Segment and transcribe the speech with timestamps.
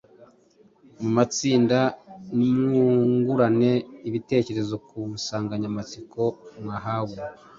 [1.01, 1.79] Mu matsinda,
[2.37, 3.71] nimwungurane
[4.09, 6.23] ibitekerezo ku nsanganyamatsiko
[6.63, 7.15] mwahawe,